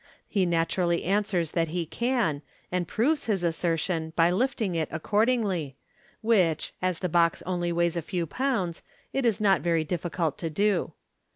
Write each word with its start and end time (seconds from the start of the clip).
He 0.27 0.47
naturally 0.47 1.03
answers 1.03 1.51
that 1.51 1.67
he 1.67 1.85
can, 1.85 2.41
and 2.71 2.87
proves 2.87 3.27
his 3.27 3.43
assertion 3.43 4.13
by 4.15 4.31
lifting 4.31 4.73
it 4.73 4.89
accordingly, 4.91 5.77
which, 6.21 6.73
as 6.81 6.97
the 6.97 7.07
box 7.07 7.43
only 7.45 7.71
weighs 7.71 7.95
a 7.95 8.01
few 8.01 8.25
pounds, 8.25 8.81
it 9.13 9.27
is 9.27 9.39
not 9.39 9.61
very 9.61 9.83
difficult 9.83 10.39
to 10.39 10.49
do. 10.49 10.93